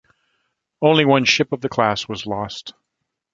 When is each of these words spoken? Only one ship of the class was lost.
Only 0.81 1.05
one 1.05 1.25
ship 1.25 1.51
of 1.51 1.61
the 1.61 1.69
class 1.69 2.07
was 2.09 2.25
lost. 2.25 2.73